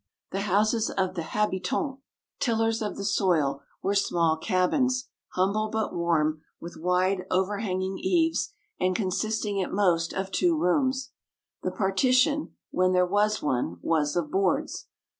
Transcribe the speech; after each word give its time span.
The 0.31 0.41
houses 0.49 0.89
of 0.89 1.13
the 1.13 1.21
habitants, 1.21 1.99
tillers 2.39 2.81
of 2.81 2.97
the 2.97 3.05
soil, 3.05 3.61
were 3.83 3.93
small 3.93 4.35
cabins, 4.35 5.09
humble 5.33 5.69
but 5.69 5.93
warm, 5.93 6.41
with 6.59 6.75
wide, 6.75 7.27
overhanging 7.29 7.99
eaves, 7.99 8.51
and 8.79 8.95
consisting 8.95 9.61
at 9.61 9.71
most 9.71 10.11
of 10.11 10.31
two 10.31 10.57
rooms. 10.57 11.11
The 11.61 11.69
partition, 11.69 12.55
when 12.71 12.93
there 12.93 13.05
was 13.05 13.43
one, 13.43 13.77
was 13.83 14.15
of 14.15 14.31
boards. 14.31 14.87